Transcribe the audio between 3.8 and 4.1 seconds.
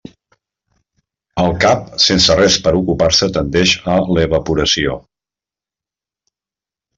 a